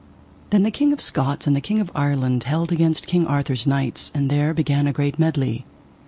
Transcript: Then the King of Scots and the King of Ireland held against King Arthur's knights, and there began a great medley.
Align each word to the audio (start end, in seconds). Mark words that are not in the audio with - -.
Then 0.49 0.63
the 0.63 0.71
King 0.71 0.93
of 0.93 0.99
Scots 0.99 1.45
and 1.45 1.55
the 1.55 1.61
King 1.61 1.79
of 1.79 1.91
Ireland 1.93 2.41
held 2.41 2.71
against 2.71 3.05
King 3.05 3.27
Arthur's 3.27 3.67
knights, 3.67 4.11
and 4.15 4.31
there 4.31 4.51
began 4.51 4.87
a 4.87 4.93
great 4.93 5.19
medley. 5.19 5.63